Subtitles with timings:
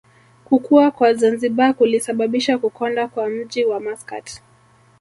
[0.45, 4.41] Kukua kwa Zanzibar kulisababisha kukonda kwa mji wa Maskat